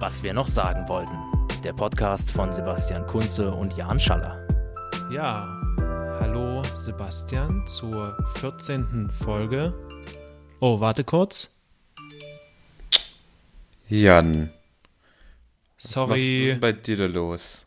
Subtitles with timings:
[0.00, 1.18] Was wir noch sagen wollten.
[1.62, 4.48] Der Podcast von Sebastian Kunze und Jan Schaller.
[5.12, 5.60] Ja,
[6.18, 9.10] hallo Sebastian zur 14.
[9.10, 9.74] Folge.
[10.60, 11.54] Oh, warte kurz.
[13.90, 14.50] Jan.
[15.76, 16.08] Sorry.
[16.10, 17.66] Was ist denn bei dir da los?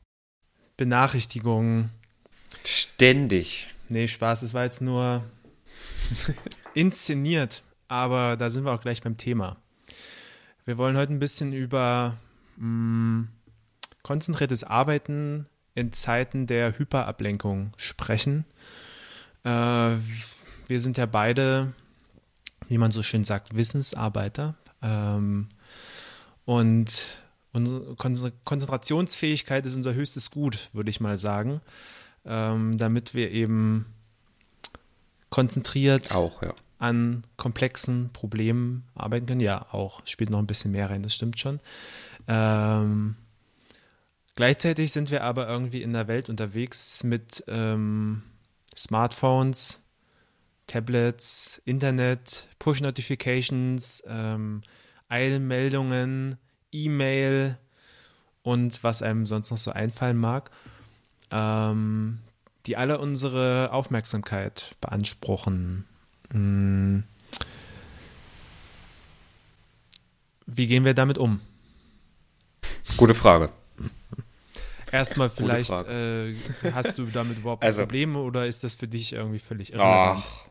[0.76, 1.92] Benachrichtigung.
[2.64, 3.68] Ständig.
[3.90, 5.24] Nee, Spaß, es war jetzt nur
[6.74, 9.63] inszeniert, aber da sind wir auch gleich beim Thema.
[10.66, 12.18] Wir wollen heute ein bisschen über
[12.58, 13.30] mh, mm,
[14.02, 18.46] konzentriertes Arbeiten in Zeiten der Hyperablenkung sprechen.
[19.44, 21.74] Äh, wir sind ja beide,
[22.68, 24.56] wie man so schön sagt, Wissensarbeiter.
[24.82, 25.50] Ähm,
[26.46, 27.08] und
[27.54, 27.96] unsere
[28.44, 31.62] Konzentrationsfähigkeit ist unser höchstes Gut, würde ich mal sagen
[32.26, 33.86] ähm, damit wir eben
[35.30, 36.54] konzentriert auch, ja.
[36.84, 39.42] An komplexen Problemen arbeiten können.
[39.42, 41.60] Ja, auch spielt noch ein bisschen mehr rein, das stimmt schon.
[42.28, 43.16] Ähm,
[44.36, 48.24] gleichzeitig sind wir aber irgendwie in der Welt unterwegs mit ähm,
[48.76, 49.84] Smartphones,
[50.68, 54.62] Tablets, Internet, Push-Notifications, ähm,
[55.10, 56.38] Eilmeldungen,
[56.72, 57.58] E-Mail
[58.42, 60.52] und was einem sonst noch so einfallen mag
[61.34, 62.20] ähm,
[62.66, 65.86] die alle unsere Aufmerksamkeit beanspruchen.
[66.34, 67.04] Hm.
[70.46, 71.40] Wie gehen wir damit um?
[72.98, 73.50] Gute Frage.
[74.92, 76.36] Erstmal vielleicht, äh,
[76.72, 80.24] hast du damit überhaupt also, Probleme oder ist das für dich irgendwie völlig irrelevant?
[80.24, 80.46] Ach,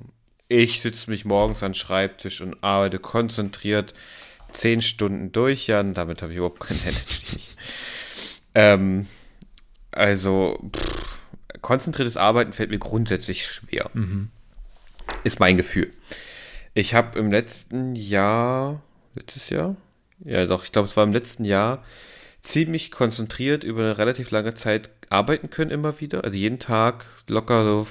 [0.49, 3.95] ich sitze mich morgens an den Schreibtisch und arbeite konzentriert
[4.53, 5.95] zehn Stunden durch, Jan.
[5.95, 7.41] Damit habe ich überhaupt kein Energy.
[8.57, 9.07] ähm,
[9.93, 11.19] also, pff,
[11.61, 13.91] konzentriertes Arbeiten fällt mir grundsätzlich schwer.
[13.95, 14.31] Mhm.
[15.25, 15.91] Ist mein Gefühl.
[16.75, 18.83] Ich habe im letzten Jahr,
[19.15, 19.77] letztes Jahr?
[20.25, 21.85] Ja, doch, ich glaube, es war im letzten Jahr
[22.43, 26.25] ziemlich konzentriert über eine relativ lange Zeit arbeiten können immer wieder.
[26.25, 27.87] Also jeden Tag locker so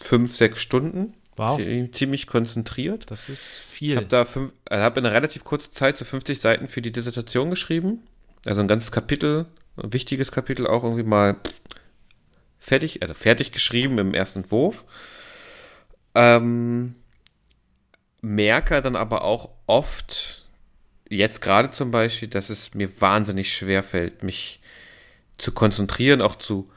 [0.00, 1.14] fünf, sechs Stunden.
[1.36, 1.60] Wow.
[1.92, 3.10] Ziemlich konzentriert.
[3.10, 3.96] Das ist viel.
[3.96, 6.92] Habe da fünf, also habe in einer relativ kurzen Zeit so 50 Seiten für die
[6.92, 8.02] Dissertation geschrieben.
[8.44, 11.36] Also ein ganzes Kapitel ein wichtiges Kapitel auch irgendwie mal
[12.58, 14.84] fertig, also fertig geschrieben im ersten Entwurf.
[16.14, 16.94] Ähm,
[18.22, 20.46] merke dann aber auch oft,
[21.08, 24.60] jetzt gerade zum Beispiel, dass es mir wahnsinnig schwer fällt, mich
[25.38, 26.70] zu konzentrieren, auch zu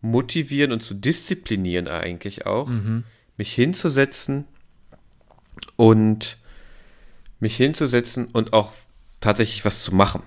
[0.00, 3.04] motivieren und zu disziplinieren eigentlich auch, mhm.
[3.36, 4.46] mich hinzusetzen
[5.76, 6.38] und
[7.38, 8.72] mich hinzusetzen und auch
[9.20, 10.22] tatsächlich was zu machen.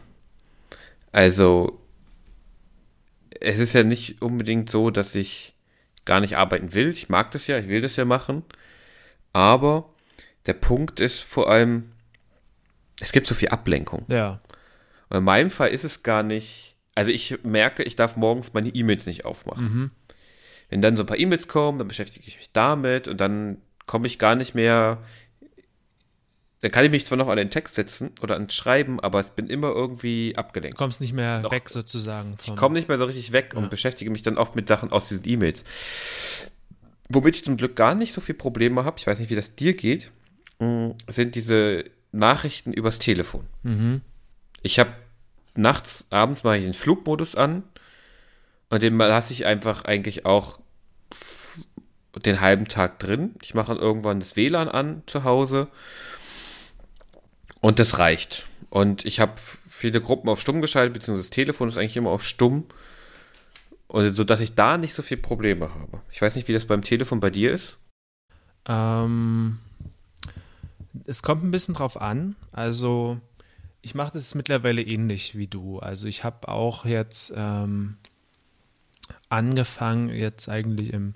[1.11, 1.79] Also
[3.39, 5.52] es ist ja nicht unbedingt so, dass ich
[6.05, 6.89] gar nicht arbeiten will.
[6.89, 8.43] Ich mag das ja, ich will das ja machen.
[9.31, 9.89] Aber
[10.45, 11.91] der Punkt ist vor allem,
[13.01, 14.05] es gibt so viel Ablenkung.
[14.07, 14.41] Ja.
[15.09, 18.69] Und in meinem Fall ist es gar nicht, also ich merke, ich darf morgens meine
[18.69, 19.65] E-Mails nicht aufmachen.
[19.65, 19.91] Mhm.
[20.69, 24.07] Wenn dann so ein paar E-Mails kommen, dann beschäftige ich mich damit und dann komme
[24.07, 25.03] ich gar nicht mehr
[26.63, 29.27] dann kann ich mich zwar noch an den Text setzen oder ans Schreiben, aber ich
[29.31, 30.79] bin immer irgendwie abgelenkt.
[30.79, 32.37] Du kommst nicht mehr noch, weg sozusagen.
[32.41, 33.59] ich komme nicht mehr so richtig weg ja.
[33.59, 35.65] und beschäftige mich dann oft mit Sachen aus diesen E-Mails.
[37.09, 39.55] Womit ich zum Glück gar nicht so viele Probleme habe, ich weiß nicht, wie das
[39.55, 40.11] dir geht,
[40.59, 43.45] mm, sind diese Nachrichten übers Telefon.
[43.63, 43.99] Mhm.
[44.61, 44.93] Ich habe
[45.55, 47.63] nachts, abends mache ich den Flugmodus an
[48.69, 50.61] und den lasse ich einfach eigentlich auch
[52.25, 53.35] den halben Tag drin.
[53.41, 55.67] Ich mache dann irgendwann das WLAN an zu Hause
[57.63, 58.45] und das reicht.
[58.69, 59.35] Und ich habe
[59.69, 62.65] viele Gruppen auf stumm geschaltet, beziehungsweise das Telefon ist eigentlich immer auf stumm.
[63.87, 66.01] Und so dass ich da nicht so viele Probleme habe.
[66.11, 67.77] Ich weiß nicht, wie das beim Telefon bei dir ist.
[68.67, 69.59] Ähm,
[71.05, 72.35] es kommt ein bisschen drauf an.
[72.51, 73.17] Also,
[73.81, 75.79] ich mache das mittlerweile ähnlich wie du.
[75.79, 77.95] Also, ich habe auch jetzt ähm,
[79.29, 81.13] angefangen, jetzt eigentlich im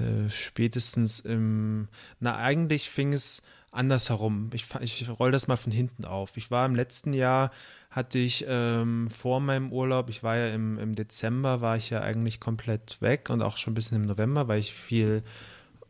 [0.00, 1.86] äh, spätestens im,
[2.18, 3.44] na, eigentlich fing es
[3.76, 4.50] andersherum.
[4.52, 6.36] Ich, ich roll das mal von hinten auf.
[6.36, 7.50] Ich war im letzten Jahr,
[7.90, 12.00] hatte ich ähm, vor meinem Urlaub, ich war ja im, im Dezember, war ich ja
[12.00, 15.22] eigentlich komplett weg und auch schon ein bisschen im November, weil ich viel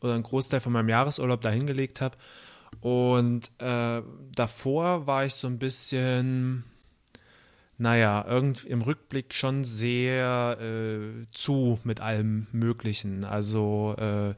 [0.01, 2.17] oder einen Großteil von meinem Jahresurlaub dahingelegt habe.
[2.81, 4.03] Und äh,
[4.35, 6.65] davor war ich so ein bisschen,
[7.79, 13.25] naja, irgendwie im Rückblick schon sehr äh, zu mit allem Möglichen.
[13.25, 14.35] Also äh,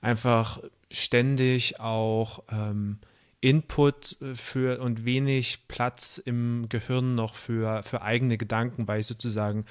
[0.00, 0.60] einfach
[0.90, 2.98] ständig auch ähm,
[3.40, 9.64] Input für und wenig Platz im Gehirn noch für, für eigene Gedanken, weil ich sozusagen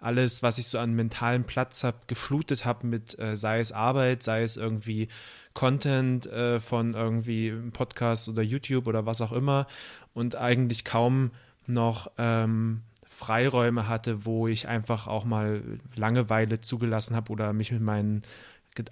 [0.00, 4.22] alles, was ich so an mentalem Platz habe, geflutet habe mit, äh, sei es Arbeit,
[4.22, 5.08] sei es irgendwie
[5.54, 9.66] Content äh, von irgendwie Podcast oder YouTube oder was auch immer
[10.12, 11.30] und eigentlich kaum
[11.66, 15.62] noch ähm, Freiräume hatte, wo ich einfach auch mal
[15.94, 18.22] Langeweile zugelassen habe oder mich mit meinen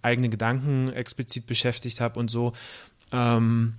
[0.02, 2.52] eigenen Gedanken explizit beschäftigt habe und so.
[3.12, 3.74] Ähm,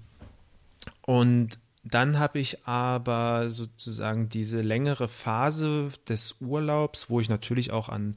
[1.02, 7.90] und dann habe ich aber sozusagen diese längere Phase des Urlaubs, wo ich natürlich auch
[7.90, 8.16] an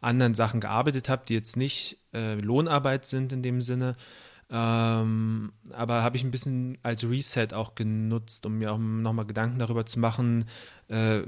[0.00, 3.96] anderen Sachen gearbeitet habe, die jetzt nicht äh, Lohnarbeit sind in dem Sinne.
[4.50, 9.58] Ähm, aber habe ich ein bisschen als Reset auch genutzt, um mir auch nochmal Gedanken
[9.58, 10.46] darüber zu machen,
[10.88, 11.20] äh,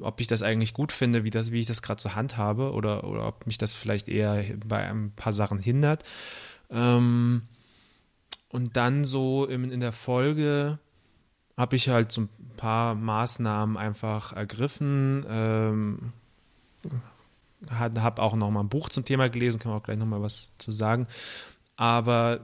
[0.00, 3.04] ob ich das eigentlich gut finde, wie, das, wie ich das gerade so handhabe oder,
[3.04, 6.04] oder ob mich das vielleicht eher bei ein paar Sachen hindert.
[6.70, 7.42] Ähm,
[8.48, 10.78] und dann so in, in der Folge
[11.56, 15.26] habe ich halt so ein paar Maßnahmen einfach ergriffen.
[15.28, 16.12] Ähm,
[17.70, 20.22] habe auch noch mal ein Buch zum Thema gelesen, kann man auch gleich noch mal
[20.22, 21.06] was zu sagen.
[21.76, 22.40] Aber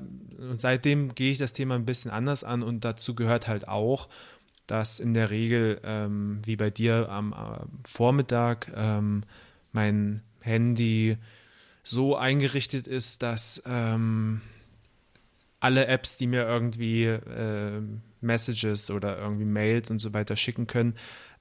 [0.56, 4.08] seitdem gehe ich das Thema ein bisschen anders an und dazu gehört halt auch,
[4.66, 9.24] dass in der Regel, ähm, wie bei dir am äh, Vormittag, ähm,
[9.72, 11.16] mein Handy
[11.82, 14.40] so eingerichtet ist, dass ähm,
[15.58, 17.82] alle Apps, die mir irgendwie äh,
[18.20, 20.94] Messages oder irgendwie Mails und so weiter schicken können,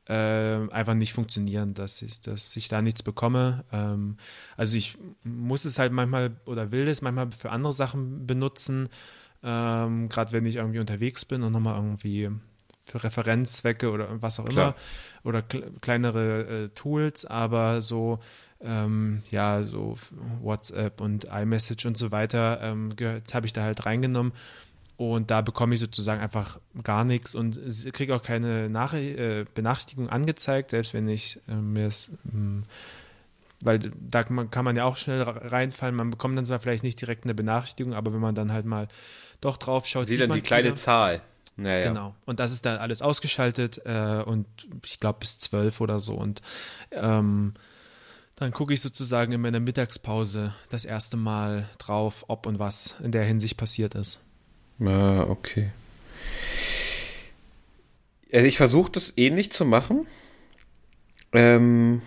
[0.10, 3.64] äh, einfach nicht funktionieren, dass ich, dass ich da nichts bekomme.
[3.72, 4.18] Ähm,
[4.58, 8.90] also ich muss es halt manchmal oder will es manchmal für andere Sachen benutzen,
[9.44, 12.30] ähm, gerade wenn ich irgendwie unterwegs bin und nochmal irgendwie
[12.86, 14.70] für Referenzzwecke oder was auch Klar.
[14.70, 14.76] immer
[15.24, 18.20] oder kleinere äh, Tools, aber so
[18.62, 19.96] ähm, ja, so
[20.42, 22.90] WhatsApp und iMessage und so weiter, ähm,
[23.34, 24.34] habe ich da halt reingenommen.
[25.00, 27.58] Und da bekomme ich sozusagen einfach gar nichts und
[27.94, 32.64] kriege auch keine Nach äh, Benachrichtigung angezeigt, selbst wenn ich äh, mir es, ähm,
[33.62, 35.96] weil da kann man ja auch schnell reinfallen.
[35.96, 38.90] Man bekommt dann zwar vielleicht nicht direkt eine Benachrichtigung, aber wenn man dann halt mal
[39.40, 40.76] doch drauf schaut, sieht, sieht dann die kleine wieder.
[40.76, 41.22] Zahl.
[41.56, 41.88] Naja.
[41.88, 42.14] Genau.
[42.26, 44.48] Und das ist dann alles ausgeschaltet äh, und
[44.86, 46.16] ich glaube bis zwölf oder so.
[46.16, 46.42] Und
[46.92, 47.54] ähm,
[48.36, 53.14] dann gucke ich sozusagen in meiner Mittagspause das erste Mal drauf, ob und was in
[53.14, 54.20] der Hinsicht passiert ist.
[54.80, 55.72] Ah, okay.
[58.32, 60.08] Also ich versuche das ähnlich zu machen.
[61.34, 62.02] Ähm,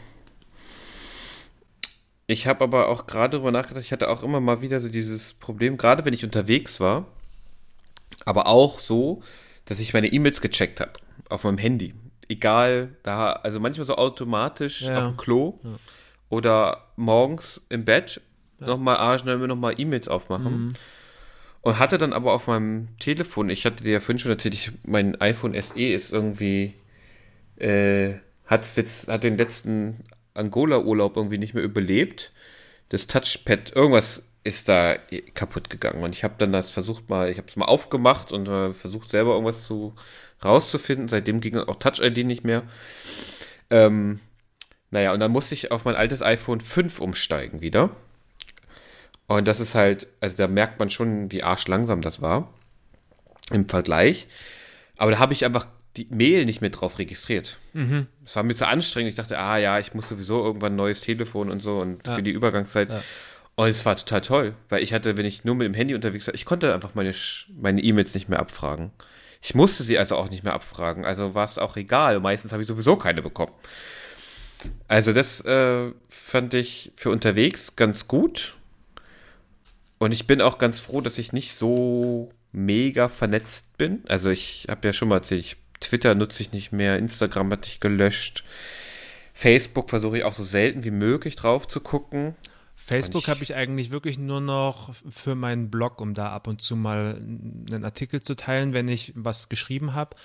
[2.27, 5.35] ich habe aber auch gerade darüber nachgedacht, ich hatte auch immer mal wieder so dieses
[5.35, 7.07] Problem, gerade wenn ich unterwegs war,
[8.25, 9.23] aber auch so,
[9.65, 10.93] dass ich meine E-Mails gecheckt habe
[11.29, 11.95] auf meinem Handy.
[12.29, 14.99] Egal, da, also manchmal so automatisch ja.
[14.99, 15.71] auf dem Klo ja.
[16.31, 18.21] oder morgens im Bett
[18.61, 18.67] ja.
[18.67, 20.67] nochmal, ah, schnell nochmal E-Mails aufmachen.
[20.67, 20.73] Mhm.
[21.63, 24.73] Und hatte dann aber auf meinem Telefon, ich hatte dir ja vorhin schon erzählt, ich,
[24.85, 26.75] mein iPhone SE ist irgendwie,
[27.57, 28.15] äh,
[28.47, 30.05] hat jetzt, hat den letzten
[30.35, 32.33] Angola-Urlaub irgendwie nicht mehr überlebt.
[32.89, 34.97] Das Touchpad, irgendwas ist da
[35.35, 36.03] kaputt gegangen.
[36.03, 39.11] Und ich habe dann das versucht mal, ich habe es mal aufgemacht und äh, versucht
[39.11, 39.95] selber irgendwas zu
[40.45, 41.09] rauszufinden.
[41.09, 42.65] Seitdem ging auch Touch ID nicht mehr.
[43.71, 44.21] Ähm,
[44.91, 47.91] naja, und dann musste ich auf mein altes iPhone 5 umsteigen wieder.
[49.27, 52.53] Und das ist halt, also da merkt man schon, wie arschlangsam das war
[53.51, 54.29] im Vergleich.
[54.97, 55.67] Aber da habe ich einfach
[55.97, 57.59] die Mail nicht mehr drauf registriert.
[57.75, 58.07] Mhm.
[58.25, 59.11] Das war mir zu anstrengend.
[59.11, 62.15] Ich dachte, ah ja, ich muss sowieso irgendwann ein neues Telefon und so und ja.
[62.15, 62.89] für die Übergangszeit.
[62.89, 63.03] Ja.
[63.55, 66.27] Und es war total toll, weil ich hatte, wenn ich nur mit dem Handy unterwegs
[66.27, 67.13] war, ich konnte einfach meine
[67.61, 68.91] meine E-Mails nicht mehr abfragen.
[69.43, 71.05] Ich musste sie also auch nicht mehr abfragen.
[71.05, 72.21] Also war es auch egal.
[72.21, 73.53] Meistens habe ich sowieso keine bekommen.
[74.89, 78.55] Also das äh, fand ich für unterwegs ganz gut.
[80.03, 84.03] Und ich bin auch ganz froh, dass ich nicht so mega vernetzt bin.
[84.09, 87.79] Also ich habe ja schon mal erzählt, Twitter nutze ich nicht mehr, Instagram hatte ich
[87.79, 88.43] gelöscht.
[89.33, 92.35] Facebook versuche ich auch so selten wie möglich drauf zu gucken.
[92.75, 96.75] Facebook habe ich eigentlich wirklich nur noch für meinen Blog, um da ab und zu
[96.75, 97.23] mal
[97.71, 100.17] einen Artikel zu teilen, wenn ich was geschrieben habe,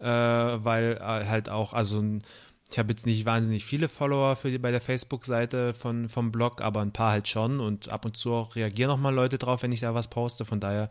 [0.00, 2.24] äh, weil äh, halt auch, also ein
[2.70, 6.60] ich habe jetzt nicht wahnsinnig viele Follower für die, bei der Facebook-Seite von, vom Blog,
[6.60, 9.72] aber ein paar halt schon und ab und zu auch reagieren nochmal Leute drauf, wenn
[9.72, 10.44] ich da was poste.
[10.44, 10.88] Von daher,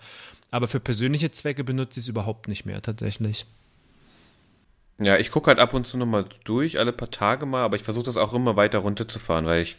[0.51, 3.45] aber für persönliche Zwecke benutze ich es überhaupt nicht mehr tatsächlich.
[4.97, 7.83] Ja, ich gucke halt ab und zu nochmal durch, alle paar Tage mal, aber ich
[7.83, 9.77] versuche das auch immer weiter runterzufahren, weil ich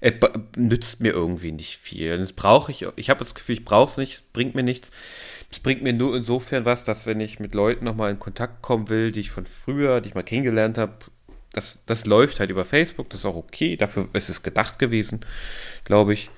[0.00, 0.14] es
[0.56, 2.16] nützt mir irgendwie nicht viel.
[2.18, 4.90] Das brauche ich, ich habe das Gefühl, ich brauche es nicht, es bringt mir nichts.
[5.50, 8.88] Es bringt mir nur insofern was, dass wenn ich mit Leuten nochmal in Kontakt kommen
[8.88, 10.94] will, die ich von früher, die ich mal kennengelernt habe,
[11.52, 15.20] das, das läuft halt über Facebook, das ist auch okay, dafür ist es gedacht gewesen,
[15.84, 16.30] glaube ich.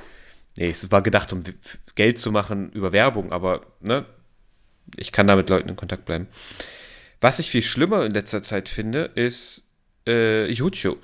[0.56, 1.42] Nee, es war gedacht, um
[1.94, 4.06] Geld zu machen über Werbung, aber ne,
[4.96, 6.28] ich kann da mit Leuten in Kontakt bleiben.
[7.20, 9.64] Was ich viel schlimmer in letzter Zeit finde, ist
[10.06, 10.98] äh, YouTube.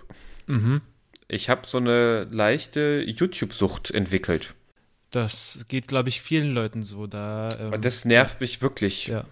[0.47, 0.81] Mhm.
[1.29, 4.55] Ich habe so eine leichte YouTube-Sucht entwickelt.
[5.11, 7.07] Das geht, glaube ich, vielen Leuten so.
[7.07, 9.07] Da, ähm, das nervt mich wirklich.
[9.09, 9.25] Ja.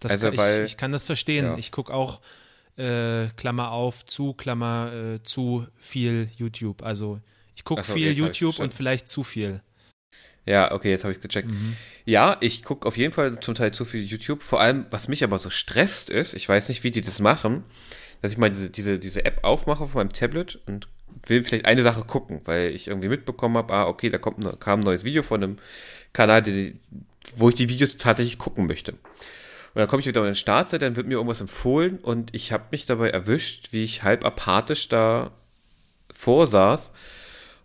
[0.00, 1.44] Das Also, kann, weil- ich, ich kann das verstehen.
[1.44, 1.56] ja.
[1.58, 2.20] Ich gucke auch
[2.76, 6.82] äh, Klammer auf, zu, Klammer äh, zu viel YouTube.
[6.82, 7.20] Also
[7.54, 9.60] ich gucke so, viel YouTube und vielleicht zu viel.
[10.44, 11.50] Ja, okay, jetzt habe ich gecheckt.
[12.04, 14.42] Ja, ich gucke auf jeden Fall zum Teil zu viel YouTube.
[14.42, 17.62] Vor allem, was mich aber so stresst ist, ich weiß nicht, wie die das machen,
[18.22, 20.88] dass ich mal diese, diese, diese App aufmache auf meinem Tablet und
[21.26, 24.56] will vielleicht eine Sache gucken, weil ich irgendwie mitbekommen habe, ah, okay, da kommt, ne-
[24.58, 25.58] kam ein neues Video von einem
[26.12, 26.78] Kanal, die,
[27.36, 28.92] wo ich die Videos tatsächlich gucken möchte.
[28.92, 32.52] Und dann komme ich wieder auf den Startseite, dann wird mir irgendwas empfohlen und ich
[32.52, 35.32] habe mich dabei erwischt, wie ich halb apathisch da
[36.12, 36.92] vorsaß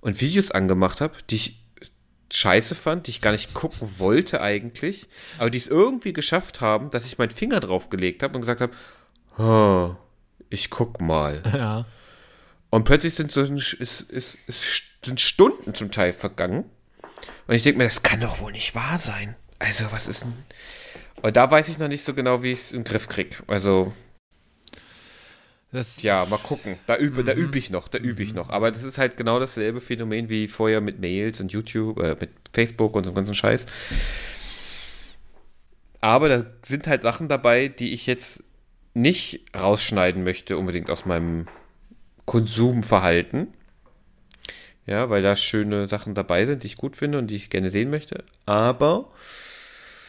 [0.01, 1.59] und Videos angemacht habe, die ich
[2.31, 6.89] scheiße fand, die ich gar nicht gucken wollte eigentlich, aber die es irgendwie geschafft haben,
[6.89, 8.73] dass ich meinen Finger drauf gelegt habe und gesagt habe,
[9.37, 9.95] oh,
[10.49, 11.43] ich guck mal.
[11.53, 11.85] Ja.
[12.69, 14.37] Und plötzlich sind so ist, ist,
[15.03, 16.65] sind Stunden zum Teil vergangen.
[17.47, 19.35] Und ich denke mir, das kann doch wohl nicht wahr sein.
[19.57, 20.33] Also, was ist denn.
[21.21, 23.37] Und da weiß ich noch nicht so genau, wie ich es in den Griff kriege.
[23.47, 23.93] Also,
[25.71, 26.77] Das, ja, mal gucken.
[26.87, 28.49] Da übe, da übe ich noch, da übe ich noch.
[28.49, 32.31] Aber das ist halt genau dasselbe Phänomen wie vorher mit Mails und YouTube, äh, mit
[32.53, 33.65] Facebook und so einem ganzen Scheiß.
[36.01, 38.43] Aber da sind halt Sachen dabei, die ich jetzt
[38.97, 41.47] nicht rausschneiden möchte, unbedingt aus meinem
[42.25, 43.47] Konsumverhalten.
[44.85, 47.71] Ja, weil da schöne Sachen dabei sind, die ich gut finde und die ich gerne
[47.71, 48.23] sehen möchte.
[48.45, 49.11] Aber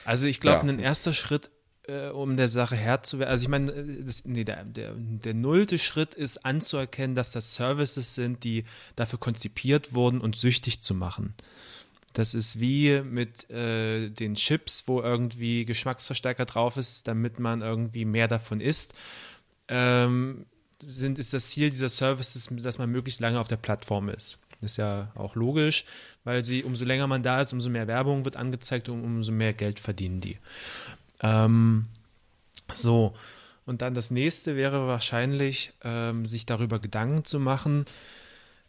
[0.04, 0.72] Also ich glaube, Ja.
[0.72, 1.50] ein erster Schritt,
[1.86, 5.34] äh, um der Sache Herr zu werden, also ich meine, äh, nee, der, der, der
[5.34, 8.64] nullte Schritt ist anzuerkennen, dass das Services sind, die
[8.96, 11.34] dafür konzipiert wurden, uns süchtig zu machen.
[12.18, 18.04] Das ist wie mit äh, den Chips, wo irgendwie Geschmacksverstärker drauf ist, damit man irgendwie
[18.04, 18.92] mehr davon isst.
[19.68, 20.44] Ähm,
[20.80, 24.40] sind, ist das Ziel dieser Services, dass man möglichst lange auf der Plattform ist.
[24.60, 25.84] Ist ja auch logisch,
[26.24, 29.52] weil sie, umso länger man da ist, umso mehr Werbung wird angezeigt und umso mehr
[29.52, 30.38] Geld verdienen die.
[31.22, 31.86] Ähm,
[32.74, 33.14] so,
[33.64, 37.84] und dann das nächste wäre wahrscheinlich, ähm, sich darüber Gedanken zu machen,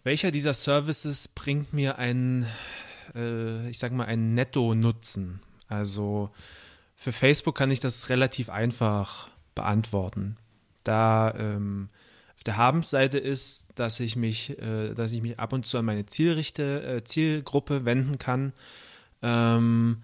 [0.04, 2.46] welcher dieser Services bringt mir einen,
[3.16, 5.42] äh, ich sag mal, einen Netto-Nutzen.
[5.68, 6.32] Also
[6.96, 10.36] für Facebook kann ich das relativ einfach beantworten.
[10.84, 11.90] Da ähm,
[12.36, 15.86] auf der Habensseite ist, dass ich mich, äh, dass ich mich ab und zu an
[15.86, 18.54] meine Zielrichte, äh, Zielgruppe wenden kann.
[19.22, 20.04] Ähm,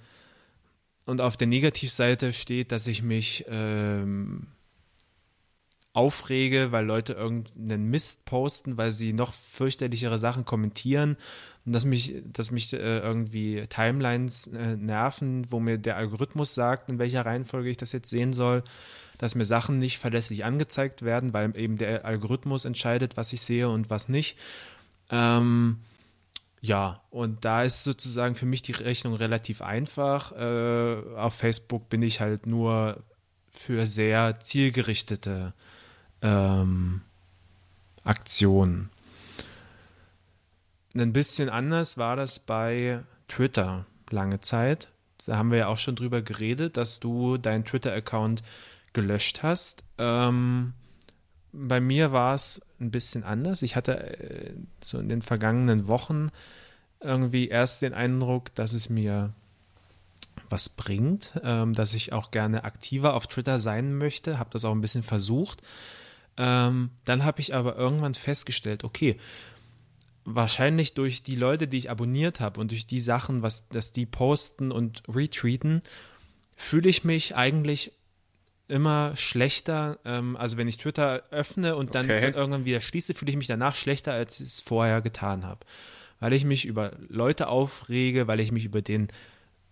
[1.05, 4.47] und auf der Negativseite steht, dass ich mich ähm,
[5.95, 11.15] aufrege, weil Leute irgendeinen Mist posten, weil sie noch fürchterlichere Sachen kommentieren
[11.65, 16.89] und dass mich, dass mich äh, irgendwie Timelines äh, nerven, wo mir der Algorithmus sagt,
[16.89, 18.63] in welcher Reihenfolge ich das jetzt sehen soll,
[19.17, 23.69] dass mir Sachen nicht verlässlich angezeigt werden, weil eben der Algorithmus entscheidet, was ich sehe
[23.69, 24.37] und was nicht.
[25.09, 25.77] Ähm,
[26.59, 30.33] ja, und da ist sozusagen für mich die Rechnung relativ einfach.
[30.33, 33.01] Äh, auf Facebook bin ich halt nur
[33.49, 35.53] für sehr zielgerichtete
[36.25, 37.01] ähm,
[38.03, 38.89] Aktionen.
[40.95, 44.89] Ein bisschen anders war das bei Twitter lange Zeit.
[45.25, 48.43] Da haben wir ja auch schon drüber geredet, dass du deinen Twitter-Account
[48.93, 49.83] gelöscht hast.
[49.97, 50.73] Ähm,
[51.51, 53.61] bei mir war es ein bisschen anders.
[53.61, 54.53] Ich hatte äh,
[54.83, 56.29] so in den vergangenen Wochen
[57.01, 59.33] irgendwie erst den Eindruck, dass es mir
[60.49, 64.71] was bringt, ähm, dass ich auch gerne aktiver auf Twitter sein möchte, habe das auch
[64.71, 65.61] ein bisschen versucht.
[66.37, 69.17] Ähm, dann habe ich aber irgendwann festgestellt, okay,
[70.25, 74.05] wahrscheinlich durch die Leute, die ich abonniert habe und durch die Sachen, was dass die
[74.05, 75.81] posten und retweeten,
[76.55, 77.91] fühle ich mich eigentlich
[78.67, 79.99] immer schlechter.
[80.03, 82.31] Ähm, also wenn ich Twitter öffne und dann Okay.
[82.33, 85.59] irgendwann wieder schließe, fühle ich mich danach schlechter, als ich es vorher getan habe.
[86.19, 89.09] Weil ich mich über Leute aufrege, weil ich mich über den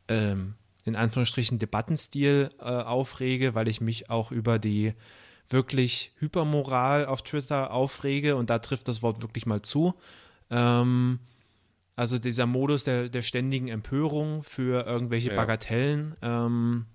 [0.08, 0.54] ähm,
[0.86, 4.94] in Anführungsstrichen Debattenstil äh, aufrege, weil ich mich auch über die
[5.50, 9.94] wirklich Hypermoral auf Twitter aufrege und da trifft das Wort wirklich mal zu.
[10.50, 11.20] Ähm,
[11.96, 15.36] also dieser Modus der, der ständigen Empörung für irgendwelche Ja.
[15.36, 16.16] Bagatellen.
[16.22, 16.86] Ähm,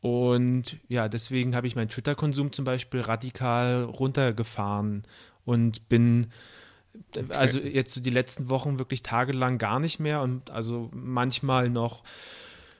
[0.00, 5.04] und ja, deswegen habe ich meinen Twitter-Konsum zum Beispiel radikal runtergefahren
[5.44, 6.26] und bin
[7.28, 12.02] also jetzt so die letzten Wochen wirklich tagelang gar nicht mehr und also manchmal noch,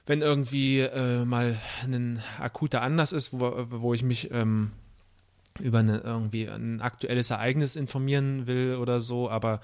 [0.07, 4.73] wenn irgendwie äh, mal ein akuter Anlass ist, wo, wo ich mich ähm,
[5.61, 9.61] über eine, irgendwie ein aktuelles Ereignis informieren will oder so, aber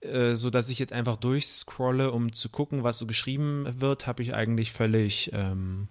[0.00, 4.22] äh, so dass ich jetzt einfach durchscrolle, um zu gucken, was so geschrieben wird, habe
[4.22, 5.88] ich eigentlich völlig ähm,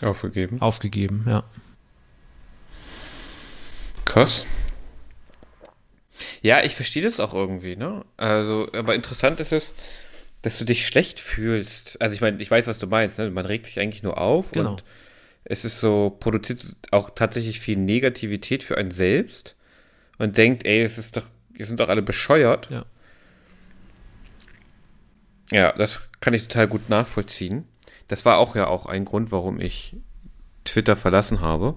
[0.00, 0.60] aufgegeben.
[0.60, 1.44] aufgegeben, ja.
[4.04, 4.44] Krass.
[6.42, 8.04] Ja, ich verstehe das auch irgendwie, ne?
[8.16, 9.74] Also, aber interessant ist es,
[10.42, 12.00] dass du dich schlecht fühlst.
[12.00, 13.30] Also ich meine, ich weiß, was du meinst, ne?
[13.30, 14.72] Man regt sich eigentlich nur auf Genau.
[14.72, 14.84] und
[15.44, 19.56] es ist so, produziert auch tatsächlich viel Negativität für einen selbst
[20.18, 22.68] und denkt, ey, es ist doch, wir sind doch alle bescheuert.
[22.70, 22.84] Ja.
[25.50, 27.66] Ja, das kann ich total gut nachvollziehen.
[28.08, 29.96] Das war auch ja auch ein Grund, warum ich
[30.64, 31.76] Twitter verlassen habe.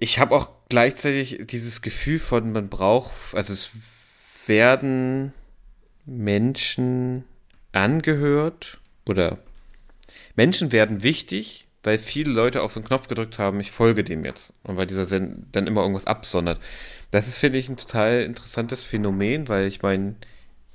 [0.00, 3.70] Ich habe auch gleichzeitig dieses Gefühl von, man braucht, also es
[4.46, 5.32] werden
[6.08, 7.24] Menschen
[7.72, 9.38] angehört oder
[10.36, 14.24] Menschen werden wichtig, weil viele Leute auf so einen Knopf gedrückt haben, ich folge dem
[14.24, 14.52] jetzt.
[14.62, 16.60] Und weil dieser Send dann immer irgendwas absondert.
[17.10, 20.16] Das ist, finde ich, ein total interessantes Phänomen, weil ich meine,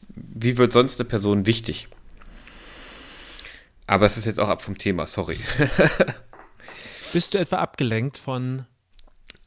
[0.10, 1.88] wie wird sonst eine Person wichtig?
[3.88, 5.38] Aber es ist jetzt auch ab vom Thema, sorry.
[7.14, 8.66] Bist du etwa abgelenkt von.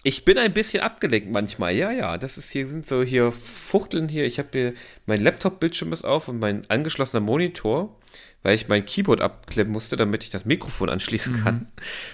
[0.07, 2.17] Ich bin ein bisschen abgelenkt manchmal, ja, ja.
[2.17, 4.25] Das ist hier, sind so hier Fuchteln hier.
[4.25, 4.75] Ich habe hier,
[5.07, 7.99] mein Laptop-Bildschirm ist auf und mein angeschlossener Monitor,
[8.45, 11.67] weil ich mein Keyboard abklemmen musste, damit ich das Mikrofon anschließen kann.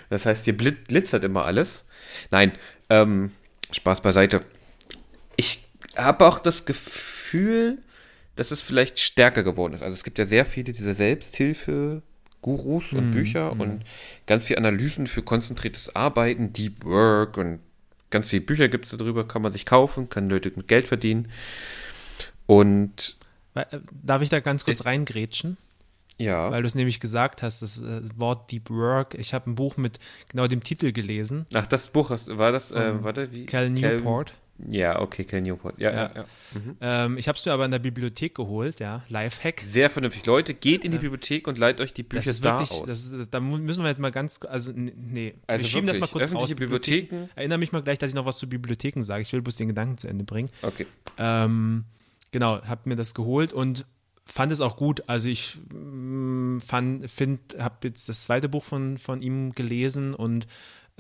[0.08, 1.84] Das heißt, hier glitzert immer alles.
[2.30, 2.52] Nein,
[2.88, 3.32] ähm,
[3.72, 4.42] Spaß beiseite.
[5.37, 5.62] Ich
[5.94, 7.76] habe auch das Gefühl,
[8.37, 9.82] dass es vielleicht stärker geworden ist.
[9.82, 13.84] Also es gibt ja sehr viele dieser Selbsthilfe-Gurus und Bücher und
[14.26, 17.61] ganz viele Analysen für konzentriertes Arbeiten, Deep Work und
[18.12, 21.26] ganz viele Bücher gibt es darüber, kann man sich kaufen, kann Leute mit Geld verdienen.
[22.47, 23.16] Und
[23.54, 25.57] äh, Darf ich da ganz kurz reingrätschen?
[26.19, 29.14] ja, Weil du es nämlich gesagt hast, das äh, Wort Deep Work.
[29.14, 31.47] Ich habe ein Buch mit genau dem Titel gelesen.
[31.52, 33.47] ach, das Buch war das, äh, warte, wie?
[33.47, 34.35] Cal Newport.
[34.69, 35.78] Ja, okay, Cal Newport.
[35.78, 36.25] Ja, ja, Ja.
[36.81, 37.04] ja.
[37.04, 39.02] Ähm, ich habe es mir aber in der Bibliothek geholt, ja.
[39.09, 39.62] Lifehack.
[39.66, 40.25] Sehr vernünftig.
[40.26, 42.87] Leute, geht in die Bibliothek und leiht euch die Bücher Das ist da wirklich, aus.
[42.87, 46.02] das ist, da müssen wir jetzt mal ganz, also nee, Also wir schieben das mal
[46.07, 47.28] wirklich, kurz öffentliche Bibliotheken.
[47.35, 49.23] Erinnere mich mal gleich, dass ich noch was zu Bibliotheken sage.
[49.23, 50.50] Ich will bloß den Gedanken zu Ende bringen.
[50.62, 50.87] okay.
[51.19, 51.85] Ähm,
[52.31, 53.85] genau, habe mir das geholt und
[54.25, 55.02] fand es auch gut.
[55.09, 60.47] Also ich mm, fand, finde, habe jetzt das zweite Buch von, von ihm gelesen und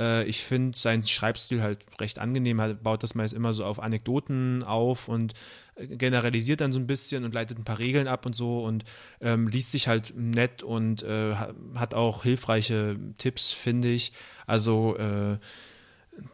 [0.02, 2.58] äh, ich finde seinen Schreibstil halt recht angenehm.
[2.58, 5.34] Er baut das meist immer so auf Anekdoten auf und
[5.76, 8.84] äh, generalisiert dann so ein bisschen und leitet ein paar Regeln ab und so und
[9.20, 14.12] ähm, liest sich halt nett und äh, ha- hat auch hilfreiche Tipps, finde ich.
[14.46, 15.38] Also äh,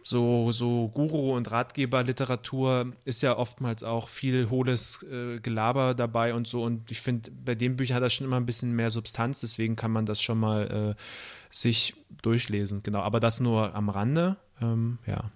[0.03, 6.47] so, so Guru- und Ratgeberliteratur ist ja oftmals auch viel hohles äh, Gelaber dabei und
[6.47, 6.64] so.
[6.64, 9.77] Und ich finde, bei den Büchern hat das schon immer ein bisschen mehr Substanz, deswegen
[9.77, 11.03] kann man das schon mal äh,
[11.51, 12.83] sich durchlesen.
[12.83, 14.37] Genau, aber das nur am Rande.
[14.61, 15.31] Ähm, ja.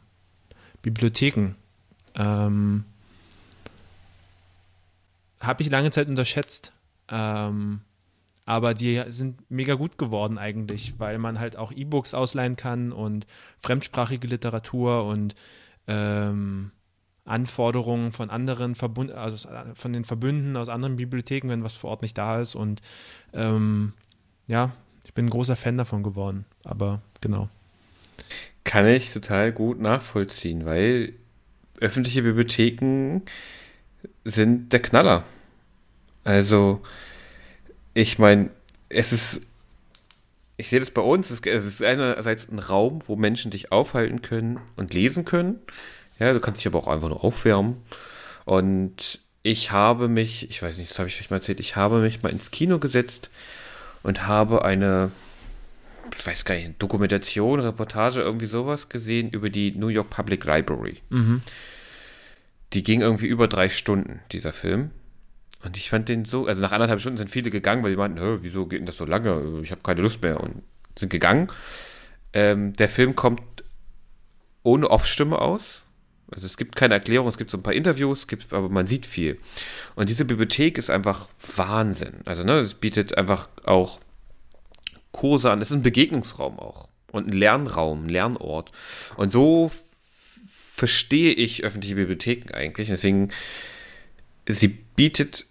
[0.83, 1.55] Bibliotheken.
[2.14, 2.85] Ähm,
[5.40, 6.72] Habe ich lange Zeit unterschätzt.
[7.09, 7.81] Ähm,
[8.44, 13.26] aber die sind mega gut geworden eigentlich, weil man halt auch E-Books ausleihen kann und
[13.61, 15.35] fremdsprachige Literatur und
[15.87, 16.72] ähm,
[17.24, 22.02] Anforderungen von anderen Verbund, also von den Verbünden aus anderen Bibliotheken, wenn was vor Ort
[22.02, 22.57] nicht da ist.
[22.57, 22.83] Und
[23.33, 23.92] ähm,
[24.48, 24.72] ja,
[25.05, 26.44] ich bin ein großer Fan davon geworden.
[26.64, 27.48] Aber genau.
[28.64, 31.14] Kann ich total gut nachvollziehen, weil
[31.81, 33.22] öffentliche Bibliotheken
[34.24, 35.24] sind der Knaller.
[36.24, 36.83] Also,
[37.94, 38.50] ich meine,
[38.88, 39.42] es ist,
[40.57, 44.61] ich sehe das bei uns, es ist einerseits ein Raum, wo Menschen dich aufhalten können
[44.76, 45.61] und lesen können.
[46.18, 47.76] Ja, du kannst dich aber auch einfach nur aufwärmen.
[48.44, 51.98] Und ich habe mich, ich weiß nicht, das habe ich euch mal erzählt, ich habe
[51.98, 53.31] mich mal ins Kino gesetzt
[54.02, 55.11] und habe eine,
[56.16, 60.98] ich weiß gar nicht, Dokumentation, Reportage, irgendwie sowas gesehen über die New York Public Library.
[62.72, 64.90] Die ging irgendwie über drei Stunden, dieser Film.
[65.64, 68.18] Und ich fand den so, also nach anderthalb Stunden sind viele gegangen, weil die meinten,
[68.18, 69.61] "Hä, wieso geht denn das so lange?
[69.62, 70.62] Ich habe keine Lust mehr und
[70.98, 71.48] sind gegangen.
[72.33, 73.42] Ähm, der Film kommt
[74.62, 75.83] ohne Off-Stimme aus.
[76.31, 79.05] Also es gibt keine Erklärung, es gibt so ein paar Interviews, gibt, aber man sieht
[79.05, 79.38] viel.
[79.94, 82.20] Und diese Bibliothek ist einfach Wahnsinn.
[82.25, 84.01] Also ne, es bietet einfach auch
[85.12, 85.61] Kurse an.
[85.61, 88.72] Es ist ein Begegnungsraum auch und ein Lernraum, ein Lernort.
[89.16, 89.70] Und so
[90.75, 92.88] verstehe ich öffentliche Bibliotheken eigentlich.
[92.88, 93.29] Deswegen,
[94.48, 95.46] sie bietet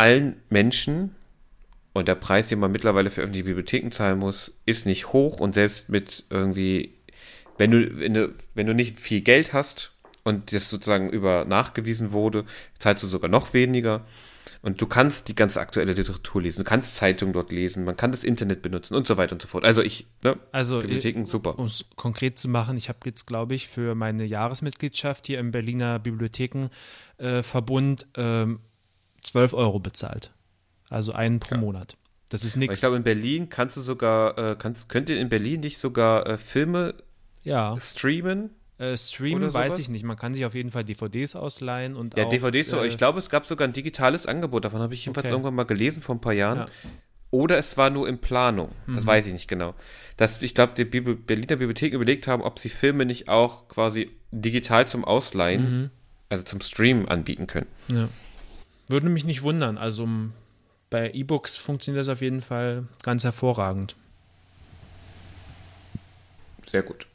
[0.00, 1.14] allen Menschen
[1.92, 5.54] und der Preis, den man mittlerweile für öffentliche Bibliotheken zahlen muss, ist nicht hoch und
[5.54, 6.94] selbst mit irgendwie,
[7.58, 9.92] wenn du, wenn du, wenn du nicht viel Geld hast
[10.24, 12.46] und das sozusagen über nachgewiesen wurde,
[12.78, 14.06] zahlst du sogar noch weniger.
[14.62, 18.10] Und du kannst die ganze aktuelle Literatur lesen, du kannst Zeitungen dort lesen, man kann
[18.10, 19.64] das Internet benutzen und so weiter und so fort.
[19.64, 21.58] Also ich, ne, Also, Bibliotheken super.
[21.58, 25.50] Um es konkret zu machen, ich habe jetzt, glaube ich, für meine Jahresmitgliedschaft hier im
[25.50, 28.60] Berliner Bibliothekenverbund ähm,
[29.22, 30.32] 12 Euro bezahlt.
[30.88, 31.96] Also einen pro Monat.
[32.30, 32.74] Das ist nichts.
[32.74, 36.26] Ich glaube, in Berlin kannst du sogar, äh, kannst, könnt ihr in Berlin nicht sogar
[36.26, 36.94] äh, Filme
[37.42, 38.50] Ja, streamen?
[38.78, 40.04] äh, streamen weiß ich nicht.
[40.04, 43.18] Man kann sich auf jeden Fall DVDs ausleihen und Ja, auch, DVDs, äh, ich glaube,
[43.18, 45.32] es gab sogar ein digitales Angebot, davon habe ich jedenfalls Okay.
[45.34, 46.58] irgendwann mal gelesen vor ein paar Jahren.
[46.58, 46.68] Ja.
[47.32, 48.70] oder es war nur in Planung.
[48.88, 49.06] Das Mhm.
[49.06, 49.74] weiß ich nicht genau.
[50.16, 54.10] Dass, ich glaube, die Bibel, Berliner Bibliothek überlegt haben, ob sie Filme nicht auch quasi
[54.32, 55.90] digital zum Ausleihen, Mhm.
[56.28, 57.68] also zum Streamen anbieten können.
[57.86, 58.08] Ja.
[58.90, 59.78] Würde mich nicht wundern.
[59.78, 60.08] Also
[60.90, 63.94] bei E-Books funktioniert das auf jeden Fall ganz hervorragend.
[66.70, 67.06] Sehr gut.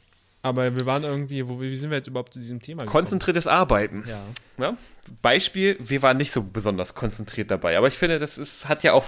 [0.42, 2.92] Aber wir waren irgendwie, wo, wie sind wir jetzt überhaupt zu diesem Thema gekommen?
[2.92, 4.04] Konzentriertes Arbeiten.
[4.06, 4.22] Ja.
[4.58, 4.76] Ne?
[5.20, 8.92] Beispiel, wir waren nicht so besonders konzentriert dabei, aber ich finde, das ist, hat ja
[8.92, 9.04] auch,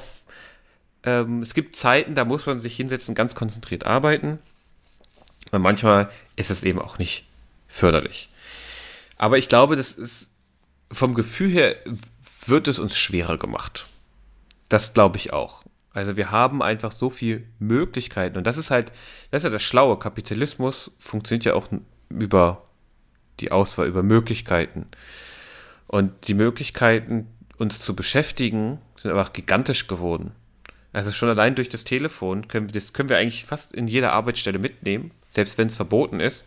[1.04, 4.40] ähm, es gibt Zeiten, da muss man sich hinsetzen und ganz konzentriert arbeiten.
[5.52, 7.24] Und manchmal ist es eben auch nicht
[7.68, 8.28] förderlich.
[9.16, 10.30] Aber ich glaube, das ist
[10.90, 11.76] vom Gefühl her
[12.48, 13.86] wird es uns schwerer gemacht.
[14.68, 15.62] Das glaube ich auch.
[15.92, 18.92] Also wir haben einfach so viele Möglichkeiten und das ist halt,
[19.30, 19.98] das ist ja das Schlaue.
[19.98, 21.66] Kapitalismus funktioniert ja auch
[22.08, 22.62] über
[23.40, 24.86] die Auswahl, über Möglichkeiten.
[25.86, 30.32] Und die Möglichkeiten, uns zu beschäftigen, sind einfach gigantisch geworden.
[30.92, 34.12] Also schon allein durch das Telefon können wir, das können wir eigentlich fast in jeder
[34.12, 36.44] Arbeitsstelle mitnehmen, selbst wenn es verboten ist.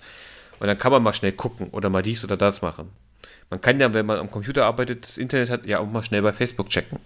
[0.60, 2.90] Und dann kann man mal schnell gucken oder mal dies oder das machen.
[3.49, 6.21] Man kann ja, wenn man am Computer arbeitet, das Internet hat, ja auch mal schnell
[6.21, 6.99] bei Facebook checken.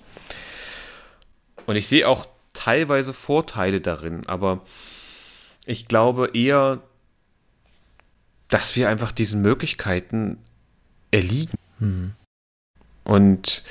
[1.65, 4.61] Und ich sehe auch teilweise Vorteile darin, aber
[5.65, 6.81] ich glaube eher,
[8.47, 10.37] dass wir einfach diesen Möglichkeiten
[11.11, 11.57] erliegen.
[13.03, 13.63] Und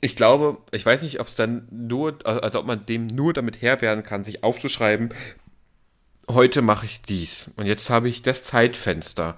[0.00, 3.60] ich glaube, ich weiß nicht, ob es dann nur, also ob man dem nur damit
[3.62, 5.12] Herr werden kann, sich aufzuschreiben,
[6.30, 9.36] heute mache ich dies und jetzt habe ich das Zeitfenster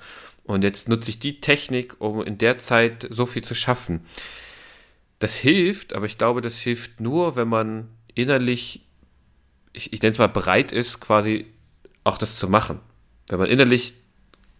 [0.48, 4.00] und jetzt nutze ich die Technik, um in der Zeit so viel zu schaffen.
[5.18, 8.80] Das hilft, aber ich glaube, das hilft nur, wenn man innerlich,
[9.74, 11.46] ich, ich nenne es mal, bereit ist, quasi
[12.02, 12.80] auch das zu machen.
[13.28, 13.92] Wenn man innerlich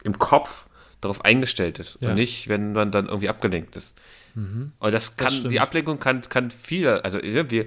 [0.04, 0.66] im Kopf
[1.00, 2.10] darauf eingestellt ist Ja.
[2.10, 3.94] und nicht, wenn man dann irgendwie abgelenkt ist.
[4.34, 5.52] Und das kann, stimmt.
[5.52, 7.66] die Ablenkung kann, kann viel, also ja, wir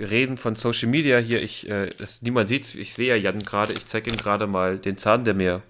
[0.00, 3.72] reden von Social Media hier, ich, äh, das, niemand sieht ich sehe ja Jan gerade,
[3.74, 5.62] ich zeige ihm gerade mal den Zahn, der mir,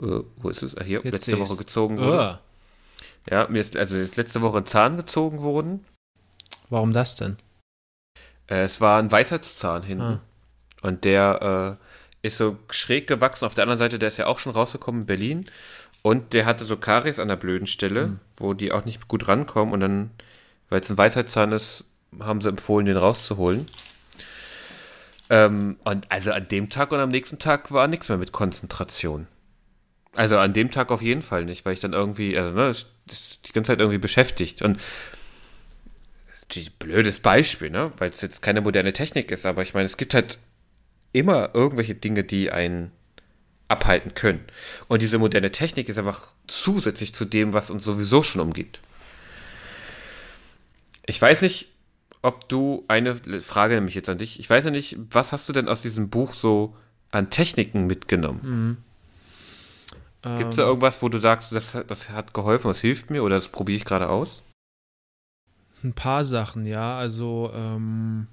[0.00, 0.76] äh, wo ist es?
[0.76, 1.38] Ah, hier, Jetzt letzte.
[1.38, 2.38] Woche gezogen wurde.
[2.40, 5.84] Oh, Ja, mir ist also ist letzte Woche ein Zahn gezogen worden.
[6.70, 7.36] warum das denn?
[8.48, 10.02] Äh, es war ein Weisheitszahn hinten.
[10.02, 10.20] Ah.
[10.82, 11.78] Und der
[12.22, 13.44] äh, ist so schräg gewachsen.
[13.44, 15.44] Auf der anderen Seite, der ist ja auch schon rausgekommen in Berlin.
[16.02, 18.20] Und der hatte so Karies an der blöden Stelle, Hm.
[18.36, 19.74] wo die auch nicht gut rankommen.
[19.74, 20.10] Und dann,
[20.70, 21.84] weil es ein Weisheitszahn ist,
[22.20, 23.66] haben sie empfohlen, den rauszuholen.
[25.30, 29.26] Ähm, und also an dem Tag und am nächsten Tag war nichts mehr mit Konzentration.
[30.14, 32.74] Also an dem Tag auf jeden Fall nicht, weil ich dann irgendwie, also ne,
[33.46, 34.62] die ganze Zeit irgendwie beschäftigt.
[34.62, 34.78] Und
[36.78, 37.92] blödes Beispiel, ne?
[37.98, 40.38] Weil es jetzt keine moderne Technik ist, aber ich meine, es gibt halt
[41.12, 42.90] immer irgendwelche Dinge, die einen
[43.68, 44.40] abhalten können.
[44.88, 48.80] Und diese moderne Technik ist einfach zusätzlich zu dem, was uns sowieso schon umgibt.
[51.06, 51.68] Ich weiß nicht,
[52.22, 54.40] ob du eine Frage nämlich jetzt an dich.
[54.40, 56.74] Ich weiß ja nicht, was hast du denn aus diesem Buch so
[57.10, 58.84] an Techniken mitgenommen?
[60.36, 63.10] Gibt es da Ähm, irgendwas, wo du sagst, das, hat- das hat geholfen, das hilft
[63.10, 64.42] mir oder das probiere ich gerade aus?
[65.82, 66.98] Ein paar Sachen, ja.
[66.98, 68.26] Also ähm,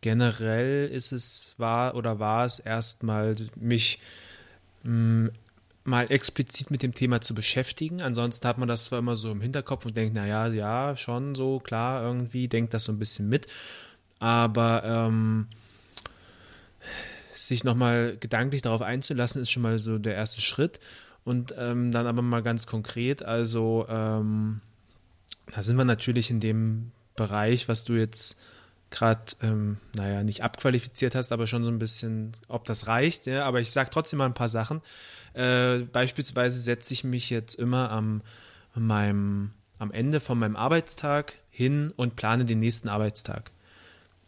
[0.00, 3.98] generell ist es, war oder war es erstmal, mich
[4.84, 5.30] mh,
[5.84, 8.02] mal explizit mit dem Thema zu beschäftigen.
[8.02, 11.60] Ansonsten hat man das zwar immer so im Hinterkopf und denkt, naja, ja, schon so,
[11.60, 13.46] klar, irgendwie, denkt das so ein bisschen mit.
[14.18, 15.48] Aber ähm,
[17.46, 20.80] sich nochmal gedanklich darauf einzulassen, ist schon mal so der erste Schritt.
[21.24, 24.60] Und ähm, dann aber mal ganz konkret, also ähm,
[25.52, 28.40] da sind wir natürlich in dem Bereich, was du jetzt
[28.90, 33.26] gerade, ähm, naja, nicht abqualifiziert hast, aber schon so ein bisschen, ob das reicht.
[33.26, 33.44] Ja?
[33.44, 34.82] Aber ich sage trotzdem mal ein paar Sachen.
[35.34, 38.22] Äh, beispielsweise setze ich mich jetzt immer am,
[38.74, 43.50] meinem, am Ende von meinem Arbeitstag hin und plane den nächsten Arbeitstag.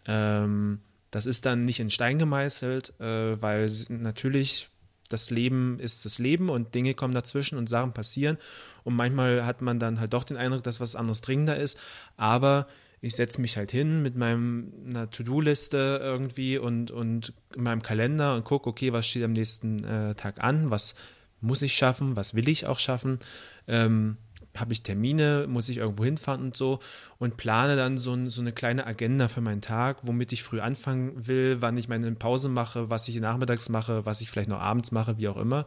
[0.07, 4.69] Ähm, das ist dann nicht in Stein gemeißelt, äh, weil natürlich
[5.09, 8.37] das Leben ist das Leben und Dinge kommen dazwischen und Sachen passieren.
[8.85, 11.79] Und manchmal hat man dann halt doch den Eindruck, dass was anderes dringender ist.
[12.17, 12.67] Aber
[13.01, 18.35] ich setze mich halt hin mit meinem einer To-Do-Liste irgendwie und, und in meinem Kalender
[18.35, 20.95] und gucke, okay, was steht am nächsten äh, Tag an, was
[21.41, 23.21] muss ich schaffen, was will ich auch schaffen.
[23.69, 24.17] Ähm,
[24.61, 26.81] habe ich Termine, muss ich irgendwo hinfahren und so
[27.19, 31.27] und plane dann so, so eine kleine Agenda für meinen Tag, womit ich früh anfangen
[31.27, 34.93] will, wann ich meine Pause mache, was ich nachmittags mache, was ich vielleicht noch abends
[34.93, 35.67] mache, wie auch immer.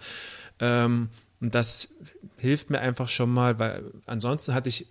[0.59, 1.95] Ähm, und das
[2.37, 4.87] hilft mir einfach schon mal, weil ansonsten hatte ich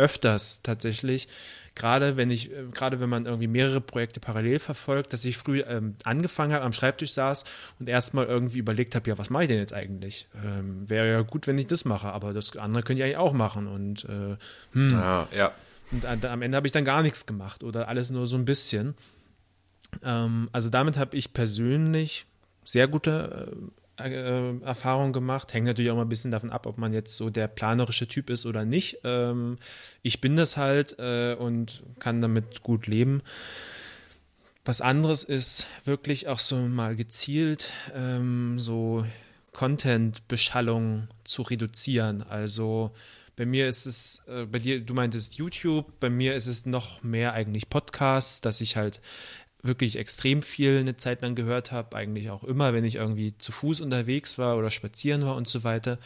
[0.00, 1.28] öfters tatsächlich,
[1.74, 5.60] gerade wenn ich, äh, gerade wenn man irgendwie mehrere Projekte parallel verfolgt, dass ich früh
[5.60, 7.44] ähm, angefangen habe, am Schreibtisch saß
[7.78, 10.26] und erstmal irgendwie überlegt habe, ja, was mache ich denn jetzt eigentlich?
[10.44, 13.32] Ähm, Wäre ja gut, wenn ich das mache, aber das andere könnte ich eigentlich auch
[13.32, 13.66] machen.
[13.66, 14.36] Und äh,
[14.72, 15.52] hm, Ja, ja.
[15.92, 18.94] Und am Ende habe ich dann gar nichts gemacht oder alles nur so ein bisschen.
[20.04, 22.26] Ähm, also damit habe ich persönlich
[22.64, 23.52] sehr gute
[24.04, 25.52] äh, Erfahrungen gemacht.
[25.52, 28.30] Hängt natürlich auch mal ein bisschen davon ab, ob man jetzt so der planerische Typ
[28.30, 28.98] ist oder nicht.
[29.04, 29.58] Ähm,
[30.02, 33.22] ich bin das halt äh, und kann damit gut leben.
[34.64, 39.04] Was anderes ist wirklich auch so mal gezielt ähm, so
[39.52, 42.22] Content-Beschallung zu reduzieren.
[42.22, 42.92] Also
[43.36, 47.02] bei mir ist es, äh, bei dir, du meintest YouTube, bei mir ist es noch
[47.02, 49.00] mehr eigentlich Podcasts, dass ich halt
[49.62, 53.52] wirklich extrem viel eine Zeit lang gehört habe, eigentlich auch immer, wenn ich irgendwie zu
[53.52, 55.98] Fuß unterwegs war oder spazieren war und so weiter.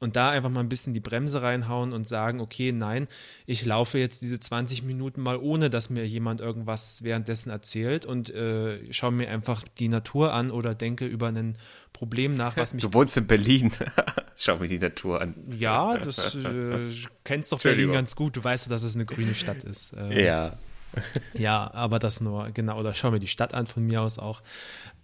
[0.00, 3.08] Und da einfach mal ein bisschen die Bremse reinhauen und sagen, okay, nein,
[3.46, 8.28] ich laufe jetzt diese 20 Minuten mal ohne, dass mir jemand irgendwas währenddessen erzählt und
[8.28, 11.56] äh, schaue mir einfach die Natur an oder denke über ein
[11.94, 12.82] Problem nach, was mich.
[12.82, 13.72] Du wohnst in Berlin.
[14.36, 15.36] Schau mir die Natur an.
[15.56, 16.90] Ja, das äh,
[17.22, 18.36] kennst doch Berlin ganz gut.
[18.36, 19.94] Du weißt, dass es eine grüne Stadt ist.
[19.94, 20.58] Äh, ja.
[21.34, 24.42] Ja, aber das nur, genau, oder schau mir die Stadt an von mir aus auch.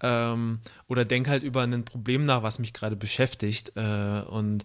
[0.00, 3.72] Ähm, oder denk halt über ein Problem nach, was mich gerade beschäftigt.
[3.76, 4.64] Äh, und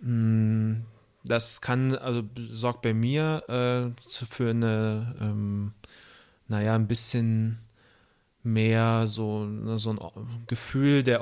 [0.00, 0.84] mh, mm,
[1.24, 5.72] das kann, also sorgt bei mir äh, für eine, ähm,
[6.48, 7.58] naja, ein bisschen
[8.42, 11.20] mehr so, so ein Gefühl der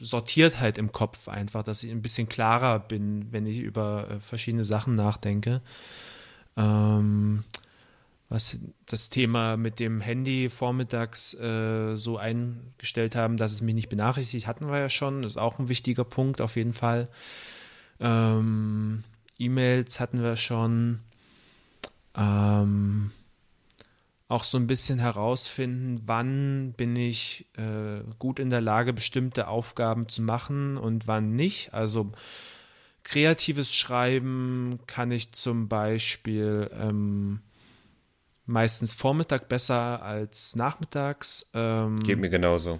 [0.00, 4.64] Sortiertheit im Kopf einfach, dass ich ein bisschen klarer bin, wenn ich über äh, verschiedene
[4.64, 5.60] Sachen nachdenke.
[6.56, 7.44] Ähm,
[8.28, 13.88] was das Thema mit dem Handy vormittags äh, so eingestellt haben, dass es mich nicht
[13.88, 15.22] benachrichtigt, hatten wir ja schon.
[15.22, 17.08] Das ist auch ein wichtiger Punkt auf jeden Fall.
[18.00, 19.04] Ähm,
[19.38, 21.00] E-Mails hatten wir schon.
[22.14, 23.12] Ähm,
[24.28, 30.06] auch so ein bisschen herausfinden, wann bin ich äh, gut in der Lage, bestimmte Aufgaben
[30.08, 31.72] zu machen und wann nicht.
[31.72, 32.12] Also
[33.04, 37.40] kreatives Schreiben kann ich zum Beispiel ähm,
[38.48, 41.50] meistens Vormittag besser als nachmittags.
[41.54, 42.78] Ähm, Geht mir genauso.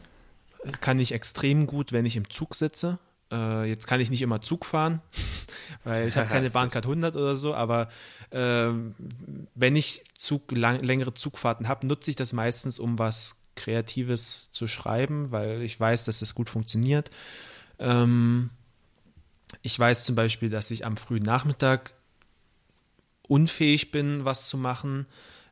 [0.81, 2.99] Kann ich extrem gut, wenn ich im Zug sitze.
[3.31, 5.03] Äh, jetzt kann ich nicht immer Zug fahren,
[5.85, 7.91] weil ich habe keine Bahncard 100 oder so, aber
[8.31, 8.71] äh,
[9.55, 14.67] wenn ich Zug, lang, längere Zugfahrten habe, nutze ich das meistens, um was Kreatives zu
[14.67, 17.11] schreiben, weil ich weiß, dass das gut funktioniert.
[17.79, 18.51] Ähm,
[19.61, 21.93] ich weiß zum Beispiel, dass ich am frühen Nachmittag
[23.27, 25.07] unfähig bin, was zu machen.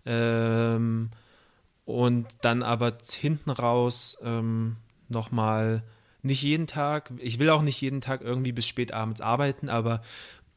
[0.06, 1.10] Ähm,
[1.84, 4.76] und dann aber hinten raus ähm,
[5.08, 5.82] nochmal
[6.22, 10.02] nicht jeden Tag, ich will auch nicht jeden Tag irgendwie bis spät abends arbeiten, aber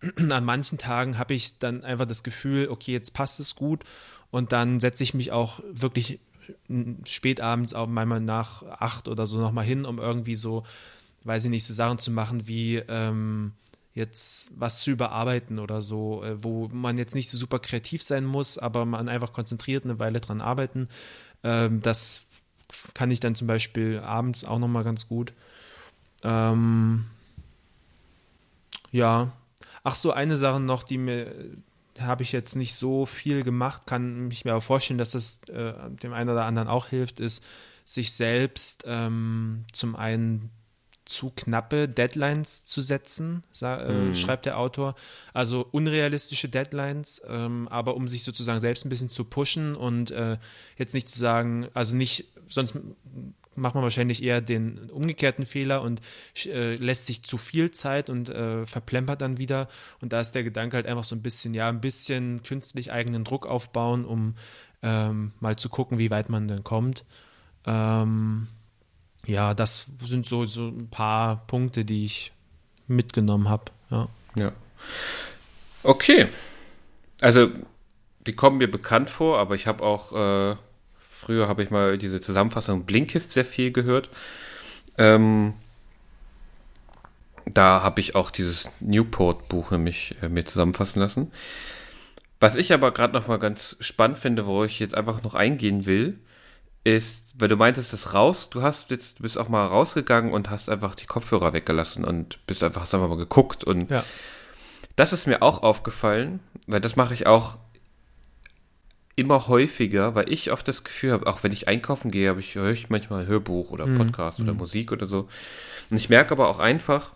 [0.29, 3.83] an manchen Tagen habe ich dann einfach das Gefühl, okay, jetzt passt es gut.
[4.31, 6.19] Und dann setze ich mich auch wirklich
[7.05, 10.63] spät abends auch manchmal nach acht oder so nochmal hin, um irgendwie so,
[11.23, 13.53] weiß ich nicht, so Sachen zu machen wie ähm,
[13.93, 18.25] jetzt was zu überarbeiten oder so, äh, wo man jetzt nicht so super kreativ sein
[18.25, 20.89] muss, aber man einfach konzentriert eine Weile dran arbeiten.
[21.43, 22.23] Ähm, das
[22.93, 25.33] kann ich dann zum Beispiel abends auch nochmal ganz gut.
[26.23, 27.05] Ähm,
[28.91, 29.31] ja.
[29.83, 31.33] Ach so, eine Sache noch, die mir
[31.99, 35.73] habe ich jetzt nicht so viel gemacht, kann mich mir aber vorstellen, dass das äh,
[36.01, 37.43] dem einen oder anderen auch hilft, ist,
[37.83, 40.49] sich selbst ähm, zum einen
[41.09, 44.15] zu knappe Deadlines zu setzen, äh, mhm.
[44.15, 44.95] schreibt der Autor.
[45.33, 50.37] Also unrealistische Deadlines, ähm, aber um sich sozusagen selbst ein bisschen zu pushen und äh,
[50.77, 52.75] jetzt nicht zu sagen, also nicht, sonst
[53.55, 56.01] macht man wahrscheinlich eher den umgekehrten Fehler und
[56.45, 59.67] äh, lässt sich zu viel Zeit und äh, verplempert dann wieder.
[60.01, 63.23] Und da ist der Gedanke halt einfach so ein bisschen, ja, ein bisschen künstlich eigenen
[63.23, 64.35] Druck aufbauen, um
[64.81, 67.03] ähm, mal zu gucken, wie weit man denn kommt.
[67.65, 68.47] Ähm,
[69.25, 72.31] ja, das sind so, so ein paar Punkte, die ich
[72.87, 73.65] mitgenommen habe.
[73.89, 74.07] Ja.
[74.35, 74.51] ja.
[75.83, 76.27] Okay.
[77.21, 77.49] Also,
[78.25, 80.55] die kommen mir bekannt vor, aber ich habe auch, äh,
[81.09, 84.09] früher habe ich mal diese Zusammenfassung Blinkist sehr viel gehört.
[84.97, 85.53] Ähm,
[87.45, 91.31] da habe ich auch dieses Newport-Buch nämlich äh, mir zusammenfassen lassen.
[92.39, 95.85] Was ich aber gerade noch mal ganz spannend finde, wo ich jetzt einfach noch eingehen
[95.85, 96.19] will,
[96.83, 100.49] ist, weil du meintest, das raus, du hast jetzt, du bist auch mal rausgegangen und
[100.49, 104.03] hast einfach die Kopfhörer weggelassen und bist einfach, hast einfach mal geguckt und ja.
[104.95, 107.57] das ist mir auch aufgefallen, weil das mache ich auch
[109.15, 112.55] immer häufiger, weil ich oft das Gefühl habe, auch wenn ich einkaufen gehe, habe ich,
[112.55, 113.95] höre ich manchmal ein Hörbuch oder mhm.
[113.95, 114.45] Podcast mhm.
[114.45, 115.27] oder Musik oder so.
[115.91, 117.11] Und ich merke aber auch einfach,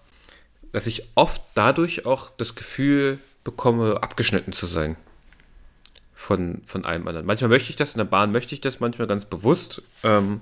[0.73, 4.97] dass ich oft dadurch auch das Gefühl bekomme, abgeschnitten zu sein
[6.23, 7.25] von, von allem anderen.
[7.25, 9.81] Manchmal möchte ich das, in der Bahn möchte ich das, manchmal ganz bewusst.
[10.03, 10.39] Ähm,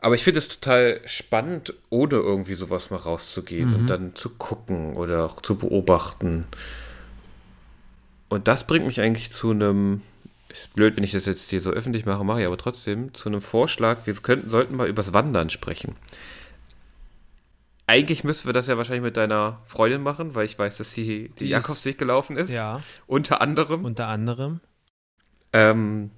[0.00, 3.74] aber ich finde es total spannend, ohne irgendwie sowas mal rauszugehen mhm.
[3.76, 6.46] und dann zu gucken oder auch zu beobachten.
[8.28, 10.02] Und das bringt mich eigentlich zu einem,
[10.48, 13.28] ist blöd, wenn ich das jetzt hier so öffentlich mache, mache ich aber trotzdem, zu
[13.28, 15.94] einem Vorschlag, wir könnten, sollten mal übers Wandern sprechen.
[17.88, 21.28] Eigentlich müssten wir das ja wahrscheinlich mit deiner Freundin machen, weil ich weiß, dass sie
[21.28, 22.50] Die die Jakobsweg gelaufen ist.
[22.50, 23.84] Ja, Unter anderem.
[23.84, 24.60] unter anderem.
[25.52, 26.10] Ähm,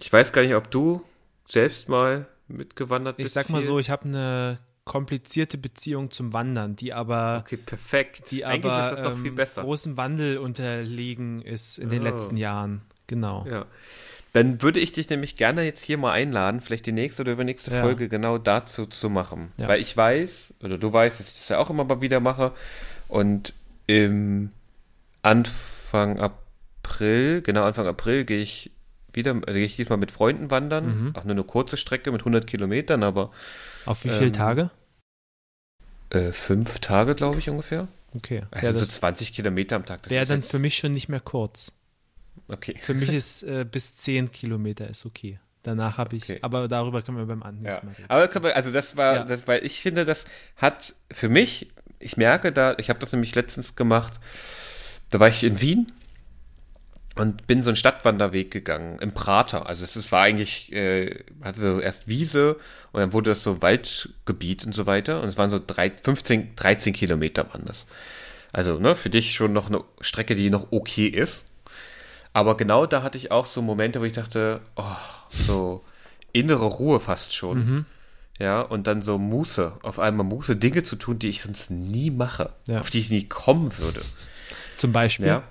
[0.00, 1.02] ich weiß gar nicht, ob du
[1.48, 3.26] selbst mal mitgewandert bist.
[3.28, 3.66] Ich sag mal viel.
[3.66, 8.30] so, ich habe eine komplizierte Beziehung zum Wandern, die aber, Okay, perfekt.
[8.30, 9.62] die Eigentlich aber ist das doch viel ähm, besser.
[9.62, 12.04] großem Wandel unterlegen ist in den Oh.
[12.04, 12.82] letzten Jahren.
[13.08, 13.44] Genau.
[13.48, 13.66] Ja.
[14.32, 17.72] Dann würde ich dich nämlich gerne jetzt hier mal einladen, vielleicht die nächste oder übernächste
[17.72, 17.80] Ja.
[17.82, 19.50] Folge genau dazu zu machen.
[19.58, 19.66] Ja.
[19.68, 22.52] Weil ich weiß, oder du weißt, dass ich das ja auch immer mal wieder mache.
[23.08, 23.54] Und
[23.88, 24.50] im
[25.22, 28.70] Anfang April, genau Anfang April, gehe ich
[29.12, 31.06] wieder, also gehe ich diesmal mit Freunden wandern.
[31.08, 31.16] Mhm.
[31.16, 33.32] Auch nur eine kurze Strecke mit 100 Kilometern, aber
[33.86, 34.70] Auf wie viele Ähm, Tage?
[36.10, 37.88] äh, fünf Tage, glaube ich, ungefähr.
[38.14, 38.42] Okay.
[38.52, 40.08] Also Ja, so das 20 Kilometer am Tag.
[40.10, 41.72] wäre dann jetzt- für mich schon nicht mehr kurz.
[42.48, 42.74] Okay.
[42.80, 45.38] Für mich ist äh, bis 10 Kilometer ist okay.
[45.62, 46.38] Danach habe ich, Okay.
[46.42, 47.50] aber darüber können wir beim Ja.
[47.52, 48.04] nächsten Mal reden.
[48.08, 49.24] Aber können wir, also das war, Ja.
[49.24, 50.24] das, weil ich finde, das
[50.56, 54.14] hat für mich, ich merke da, ich habe das nämlich letztens gemacht,
[55.10, 55.92] da war ich in Wien
[57.16, 59.66] und bin so einen Stadtwanderweg gegangen im Prater.
[59.66, 62.56] Also es ist- war eigentlich, äh, hatte so erst Wiese
[62.92, 66.54] und dann wurde das so Waldgebiet und so weiter und es waren so drei, 15,
[66.56, 67.86] 13 Kilometer waren das.
[68.52, 71.44] Also ne, für dich schon noch eine Strecke, die noch okay ist.
[72.32, 74.84] Aber genau da hatte ich auch so Momente, wo ich dachte, oh,
[75.46, 75.84] so
[76.32, 77.58] innere Ruhe fast schon.
[77.58, 77.84] Mhm.
[78.38, 82.10] Ja, und dann so Muße, auf einmal Muße, Dinge zu tun, die ich sonst nie
[82.10, 82.80] mache, Ja.
[82.80, 84.00] auf die ich nie kommen würde.
[84.76, 85.26] Zum Beispiel.
[85.26, 85.42] Ja.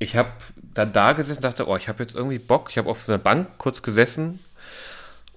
[0.00, 2.68] Ich habe dann da gesessen und dachte, oh, ich habe jetzt irgendwie Bock.
[2.70, 4.40] Ich habe auf einer Bank kurz gesessen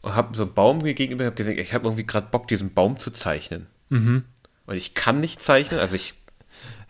[0.02, 2.74] und habe so einen Baum mir gegenüber hab gesehen, ich habe irgendwie gerade Bock, diesen
[2.74, 3.68] Baum zu zeichnen.
[3.90, 4.24] Mhm.
[4.66, 6.14] Und ich kann nicht zeichnen, also ich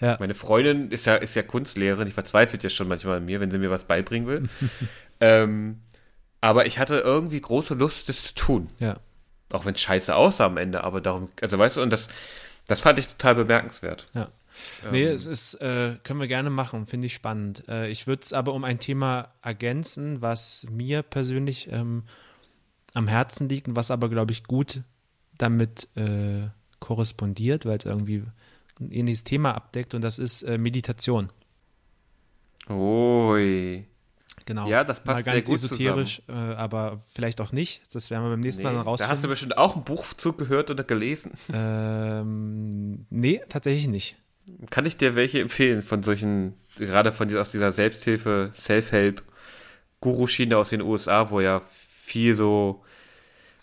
[0.02, 0.18] Ja.
[0.20, 3.52] meine Freundin ist ja, ist ja Kunstlehrerin, die verzweifelt ja schon manchmal an mir, wenn
[3.52, 4.44] sie mir was beibringen will.
[5.22, 5.82] ähm,
[6.42, 8.68] aber ich hatte irgendwie große Lust, das zu tun.
[8.80, 8.98] ja.
[9.52, 12.10] Auch wenn es scheiße aussah am Ende, aber darum, also weißt du, und das,
[12.66, 14.08] das fand ich total bemerkenswert.
[14.16, 14.30] Ja.
[14.92, 17.64] Nee, Ähm, es ist, äh, können wir gerne machen, finde ich spannend.
[17.68, 22.04] Äh, ich würde es aber um ein Thema ergänzen, was mir persönlich ähm,
[22.94, 24.82] am Herzen liegt und was aber, glaube ich, gut
[25.38, 26.48] damit äh,
[26.80, 28.24] korrespondiert, weil es irgendwie
[28.80, 31.30] ein ähnliches Thema abdeckt und das ist äh, Meditation.
[32.70, 33.86] Ui.
[34.46, 34.68] Genau.
[34.68, 37.82] Ja, das passt Mal sehr ganz gut esoterisch, äh, aber vielleicht auch nicht.
[37.94, 39.30] Das werden wir beim nächsten Nee, Mal dann da hast du rausfinden.
[39.30, 41.32] bestimmt auch ein Buch zugehört oder gelesen.
[41.54, 44.16] ähm, nee, tatsächlich nicht.
[44.70, 49.24] Kann ich dir welche empfehlen von solchen, gerade von dieser, aus dieser Selbsthilfe, Self-Help,
[50.02, 52.84] Guru-Schiene aus den USA, wo ja viel so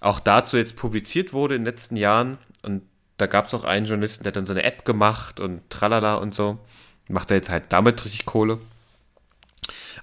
[0.00, 2.38] auch dazu jetzt publiziert wurde in den letzten Jahren.
[2.62, 2.82] Und
[3.20, 6.14] da gab es auch einen Journalisten, der hat dann so eine App gemacht und tralala
[6.14, 6.58] und so.
[7.08, 8.58] Macht er jetzt halt damit richtig Kohle.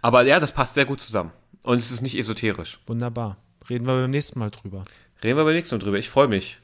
[0.01, 1.31] Aber ja, das passt sehr gut zusammen.
[1.63, 2.79] Und es ist nicht esoterisch.
[2.85, 3.37] Wunderbar.
[3.69, 4.83] Reden wir beim nächsten Mal drüber.
[5.23, 5.97] Reden wir beim nächsten Mal drüber.
[5.97, 6.59] Ich freue mich.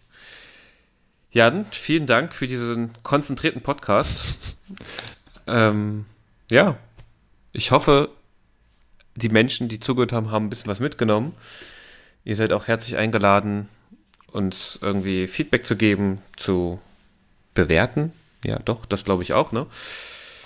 [1.32, 4.24] Jan, vielen Dank für diesen konzentrierten Podcast.
[5.48, 6.06] ähm,
[6.52, 6.78] ja,
[7.52, 8.10] ich hoffe,
[9.16, 11.34] die Menschen, die zugehört haben, haben ein bisschen was mitgenommen.
[12.24, 13.68] Ihr seid auch herzlich eingeladen,
[14.34, 16.80] uns irgendwie Feedback zu geben, zu
[17.54, 18.12] bewerten.
[18.44, 19.68] Ja, doch, das glaube ich auch, ne?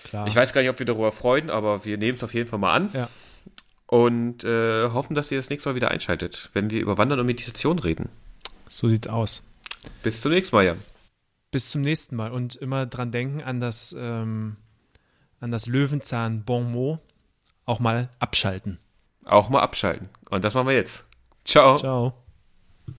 [0.04, 0.28] Klar.
[0.28, 2.60] Ich weiß gar nicht, ob wir darüber freuen, aber wir nehmen es auf jeden Fall
[2.60, 2.89] mal an.
[2.93, 3.10] Ja.
[3.88, 7.26] Und äh, hoffen, dass ihr das nächste Mal wieder einschaltet, wenn wir über Wandern und
[7.26, 8.10] Meditation reden.
[8.67, 9.43] So sieht's aus.
[10.04, 10.82] Bis zum nächsten Mal, Jan.
[11.52, 14.58] Bis zum nächsten Mal und immer dran denken an das, ähm,
[15.39, 17.00] an das Löwenzahn Bon mot.
[17.65, 18.80] Auch mal abschalten.
[19.26, 20.10] Auch mal abschalten.
[20.30, 21.06] Und das machen wir jetzt.
[21.45, 21.78] Ciao.
[21.78, 22.27] Ciao.